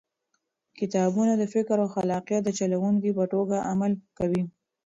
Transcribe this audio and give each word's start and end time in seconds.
کتابونه 0.79 1.33
د 1.37 1.43
فکر 1.53 1.77
او 1.83 1.87
خلاقیت 1.95 2.41
د 2.45 2.49
چلوونکي 2.59 3.11
په 3.17 3.25
توګه 3.33 3.57
عمل 3.71 3.91
کوي. 4.17 4.43